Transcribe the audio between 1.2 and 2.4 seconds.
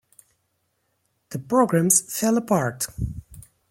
The programs fell